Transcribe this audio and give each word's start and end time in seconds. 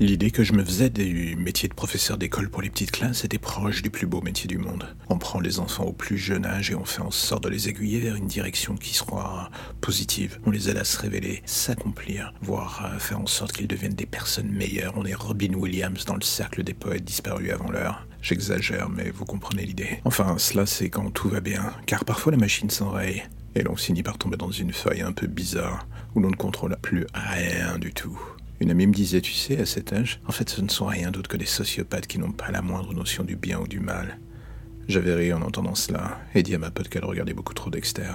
L'idée 0.00 0.32
que 0.32 0.42
je 0.42 0.54
me 0.54 0.64
faisais 0.64 0.90
du 0.90 1.36
métier 1.36 1.68
de 1.68 1.74
professeur 1.74 2.18
d'école 2.18 2.50
pour 2.50 2.62
les 2.62 2.68
petites 2.68 2.90
classes 2.90 3.24
était 3.24 3.38
proche 3.38 3.80
du 3.80 3.90
plus 3.90 4.08
beau 4.08 4.20
métier 4.22 4.48
du 4.48 4.58
monde. 4.58 4.92
On 5.08 5.18
prend 5.18 5.38
les 5.38 5.60
enfants 5.60 5.84
au 5.84 5.92
plus 5.92 6.18
jeune 6.18 6.44
âge 6.44 6.72
et 6.72 6.74
on 6.74 6.84
fait 6.84 7.00
en 7.00 7.12
sorte 7.12 7.44
de 7.44 7.48
les 7.48 7.68
aiguiller 7.68 8.00
vers 8.00 8.16
une 8.16 8.26
direction 8.26 8.74
qui 8.74 8.92
sera 8.92 9.52
positive. 9.80 10.40
On 10.46 10.50
les 10.50 10.68
aide 10.68 10.78
à 10.78 10.84
se 10.84 10.98
révéler, 10.98 11.42
s'accomplir, 11.46 12.34
voire 12.42 12.90
faire 12.98 13.20
en 13.20 13.26
sorte 13.26 13.52
qu'ils 13.52 13.68
deviennent 13.68 13.94
des 13.94 14.04
personnes 14.04 14.50
meilleures. 14.50 14.94
On 14.96 15.04
est 15.04 15.14
Robin 15.14 15.54
Williams 15.54 16.04
dans 16.04 16.16
le 16.16 16.22
cercle 16.22 16.64
des 16.64 16.74
poètes 16.74 17.04
disparus 17.04 17.52
avant 17.52 17.70
l'heure. 17.70 18.04
J'exagère, 18.20 18.88
mais 18.88 19.10
vous 19.10 19.24
comprenez 19.24 19.64
l'idée. 19.64 20.00
Enfin, 20.04 20.38
cela 20.38 20.66
c'est 20.66 20.90
quand 20.90 21.08
tout 21.12 21.28
va 21.28 21.38
bien, 21.38 21.72
car 21.86 22.04
parfois 22.04 22.32
la 22.32 22.38
machine 22.38 22.68
s'enraye. 22.68 23.22
Et 23.54 23.62
l'on 23.62 23.76
finit 23.76 24.02
par 24.02 24.18
tomber 24.18 24.36
dans 24.36 24.50
une 24.50 24.72
feuille 24.72 25.02
un 25.02 25.12
peu 25.12 25.28
bizarre, 25.28 25.86
où 26.16 26.20
l'on 26.20 26.30
ne 26.30 26.34
contrôle 26.34 26.76
plus 26.82 27.06
rien 27.14 27.78
du 27.78 27.92
tout. 27.92 28.18
Une 28.60 28.70
amie 28.70 28.86
me 28.86 28.92
disait, 28.92 29.20
tu 29.20 29.32
sais, 29.32 29.60
à 29.60 29.66
cet 29.66 29.92
âge, 29.92 30.20
en 30.26 30.32
fait 30.32 30.48
ce 30.48 30.60
ne 30.60 30.68
sont 30.68 30.86
rien 30.86 31.10
d'autre 31.10 31.28
que 31.28 31.36
des 31.36 31.44
sociopathes 31.46 32.06
qui 32.06 32.18
n'ont 32.18 32.32
pas 32.32 32.50
la 32.50 32.62
moindre 32.62 32.94
notion 32.94 33.24
du 33.24 33.36
bien 33.36 33.58
ou 33.58 33.66
du 33.66 33.80
mal. 33.80 34.18
J'avais 34.86 35.14
ri 35.14 35.32
en 35.32 35.42
entendant 35.42 35.74
cela, 35.74 36.20
et 36.34 36.42
dit 36.42 36.54
à 36.54 36.58
ma 36.58 36.70
pote 36.70 36.88
qu'elle 36.88 37.04
regardait 37.04 37.34
beaucoup 37.34 37.54
trop 37.54 37.70
Dexter. 37.70 38.12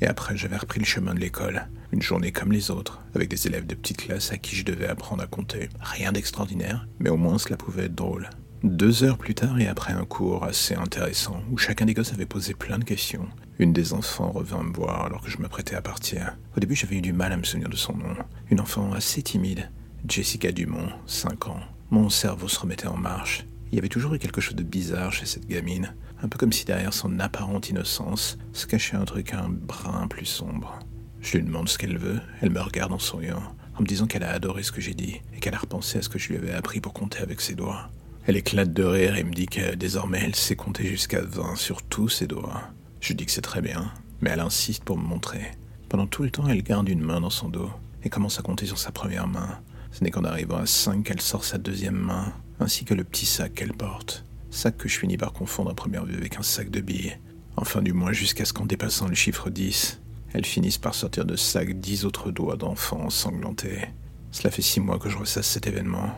Et 0.00 0.06
après, 0.06 0.36
j'avais 0.36 0.56
repris 0.56 0.78
le 0.78 0.86
chemin 0.86 1.14
de 1.14 1.20
l'école, 1.20 1.66
une 1.92 2.02
journée 2.02 2.30
comme 2.30 2.52
les 2.52 2.70
autres, 2.70 3.02
avec 3.14 3.28
des 3.28 3.46
élèves 3.46 3.66
de 3.66 3.74
petite 3.74 3.98
classe 3.98 4.32
à 4.32 4.38
qui 4.38 4.54
je 4.54 4.64
devais 4.64 4.86
apprendre 4.86 5.22
à 5.22 5.26
compter. 5.26 5.68
Rien 5.80 6.12
d'extraordinaire, 6.12 6.86
mais 6.98 7.10
au 7.10 7.16
moins 7.16 7.38
cela 7.38 7.56
pouvait 7.56 7.86
être 7.86 7.94
drôle. 7.94 8.30
Deux 8.62 9.04
heures 9.04 9.18
plus 9.18 9.34
tard 9.34 9.58
et 9.58 9.66
après 9.66 9.94
un 9.94 10.04
cours 10.04 10.44
assez 10.44 10.74
intéressant, 10.74 11.42
où 11.50 11.58
chacun 11.58 11.86
des 11.86 11.94
gosses 11.94 12.12
avait 12.12 12.26
posé 12.26 12.54
plein 12.54 12.78
de 12.78 12.84
questions, 12.84 13.26
une 13.58 13.72
des 13.72 13.92
enfants 13.92 14.30
revint 14.30 14.62
me 14.62 14.72
voir 14.72 15.04
alors 15.04 15.22
que 15.22 15.30
je 15.30 15.38
m'apprêtais 15.38 15.74
à 15.74 15.82
partir. 15.82 16.36
Au 16.56 16.60
début, 16.60 16.74
j'avais 16.74 16.96
eu 16.96 17.02
du 17.02 17.12
mal 17.12 17.32
à 17.32 17.36
me 17.36 17.42
souvenir 17.42 17.68
de 17.68 17.76
son 17.76 17.94
nom. 17.94 18.14
Une 18.50 18.60
enfant 18.60 18.92
assez 18.92 19.22
timide, 19.22 19.70
Jessica 20.10 20.50
Dumont, 20.50 20.88
5 21.06 21.46
ans. 21.46 21.60
Mon 21.90 22.10
cerveau 22.10 22.48
se 22.48 22.58
remettait 22.58 22.88
en 22.88 22.96
marche. 22.96 23.46
Il 23.70 23.76
y 23.76 23.78
avait 23.78 23.88
toujours 23.88 24.12
eu 24.12 24.18
quelque 24.18 24.40
chose 24.40 24.56
de 24.56 24.64
bizarre 24.64 25.12
chez 25.12 25.24
cette 25.24 25.46
gamine, 25.46 25.94
un 26.20 26.26
peu 26.26 26.36
comme 26.36 26.52
si 26.52 26.64
derrière 26.64 26.92
son 26.92 27.20
apparente 27.20 27.68
innocence 27.70 28.36
se 28.52 28.66
cachait 28.66 28.96
un 28.96 29.04
truc 29.04 29.34
un 29.34 29.48
brin 29.48 30.08
plus 30.08 30.26
sombre. 30.26 30.80
Je 31.20 31.36
lui 31.38 31.44
demande 31.44 31.68
ce 31.68 31.78
qu'elle 31.78 31.96
veut, 31.96 32.18
elle 32.40 32.50
me 32.50 32.60
regarde 32.60 32.92
en 32.92 32.98
souriant, 32.98 33.40
en 33.76 33.82
me 33.82 33.86
disant 33.86 34.08
qu'elle 34.08 34.24
a 34.24 34.32
adoré 34.32 34.64
ce 34.64 34.72
que 34.72 34.80
j'ai 34.80 34.94
dit 34.94 35.20
et 35.32 35.38
qu'elle 35.38 35.54
a 35.54 35.58
repensé 35.58 35.98
à 35.98 36.02
ce 36.02 36.08
que 36.08 36.18
je 36.18 36.30
lui 36.30 36.38
avais 36.38 36.54
appris 36.54 36.80
pour 36.80 36.92
compter 36.92 37.20
avec 37.20 37.40
ses 37.40 37.54
doigts. 37.54 37.88
Elle 38.26 38.36
éclate 38.36 38.72
de 38.72 38.82
rire 38.82 39.14
et 39.14 39.22
me 39.22 39.32
dit 39.32 39.46
que 39.46 39.76
désormais 39.76 40.22
elle 40.24 40.34
sait 40.34 40.56
compter 40.56 40.88
jusqu'à 40.88 41.20
20 41.20 41.54
sur 41.54 41.82
tous 41.82 42.08
ses 42.08 42.26
doigts. 42.26 42.62
Je 43.00 43.12
dis 43.12 43.26
que 43.26 43.32
c'est 43.32 43.42
très 43.42 43.62
bien, 43.62 43.92
mais 44.20 44.30
elle 44.30 44.40
insiste 44.40 44.82
pour 44.82 44.98
me 44.98 45.06
montrer. 45.06 45.52
Pendant 45.88 46.08
tout 46.08 46.24
le 46.24 46.32
temps, 46.32 46.48
elle 46.48 46.64
garde 46.64 46.88
une 46.88 47.00
main 47.00 47.20
dans 47.20 47.30
son 47.30 47.48
dos 47.48 47.70
et 48.02 48.08
commence 48.08 48.40
à 48.40 48.42
compter 48.42 48.66
sur 48.66 48.78
sa 48.78 48.90
première 48.90 49.28
main, 49.28 49.60
ce 49.92 50.04
n'est 50.04 50.10
qu'en 50.10 50.24
arrivant 50.24 50.58
à 50.58 50.66
5 50.66 51.04
qu'elle 51.04 51.20
sort 51.20 51.44
sa 51.44 51.58
deuxième 51.58 51.96
main, 51.98 52.32
ainsi 52.58 52.84
que 52.84 52.94
le 52.94 53.04
petit 53.04 53.26
sac 53.26 53.54
qu'elle 53.54 53.72
porte. 53.72 54.24
Sac 54.50 54.76
que 54.76 54.88
je 54.88 54.98
finis 54.98 55.16
par 55.16 55.32
confondre 55.32 55.70
à 55.70 55.74
première 55.74 56.04
vue 56.04 56.16
avec 56.16 56.36
un 56.36 56.42
sac 56.42 56.70
de 56.70 56.80
billes. 56.80 57.18
Enfin 57.56 57.82
du 57.82 57.92
moins 57.92 58.12
jusqu'à 58.12 58.44
ce 58.44 58.52
qu'en 58.52 58.66
dépassant 58.66 59.08
le 59.08 59.14
chiffre 59.14 59.50
10, 59.50 60.00
elle 60.32 60.44
finisse 60.44 60.78
par 60.78 60.94
sortir 60.94 61.24
de 61.24 61.36
sac 61.36 61.72
dix 61.80 62.04
autres 62.04 62.30
doigts 62.30 62.56
d'enfant 62.56 63.00
ensanglantés. 63.00 63.88
Cela 64.30 64.50
fait 64.50 64.62
six 64.62 64.80
mois 64.80 64.98
que 64.98 65.08
je 65.08 65.18
ressasse 65.18 65.48
cet 65.48 65.66
événement. 65.66 66.14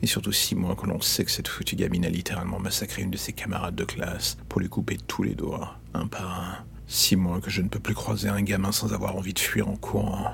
Et 0.00 0.06
surtout 0.06 0.32
six 0.32 0.54
mois 0.54 0.76
que 0.76 0.86
l'on 0.86 1.00
sait 1.00 1.24
que 1.24 1.30
cette 1.30 1.48
foutue 1.48 1.74
gamine 1.74 2.04
a 2.04 2.08
littéralement 2.08 2.60
massacré 2.60 3.02
une 3.02 3.10
de 3.10 3.16
ses 3.16 3.32
camarades 3.32 3.74
de 3.74 3.84
classe 3.84 4.38
pour 4.48 4.60
lui 4.60 4.68
couper 4.68 4.96
tous 4.96 5.24
les 5.24 5.34
doigts, 5.34 5.76
un 5.92 6.06
par 6.06 6.40
un. 6.40 6.64
Six 6.86 7.16
mois 7.16 7.40
que 7.40 7.50
je 7.50 7.62
ne 7.62 7.68
peux 7.68 7.80
plus 7.80 7.94
croiser 7.94 8.28
un 8.28 8.42
gamin 8.42 8.70
sans 8.70 8.94
avoir 8.94 9.16
envie 9.16 9.34
de 9.34 9.40
fuir 9.40 9.68
en 9.68 9.76
courant. 9.76 10.30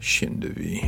Chienne 0.00 0.40
de 0.40 0.48
vie. 0.48 0.82